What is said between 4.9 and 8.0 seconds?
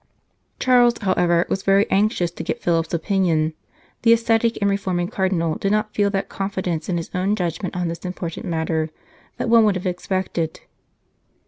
Cardinal did not feel that confidence in his own judgment on this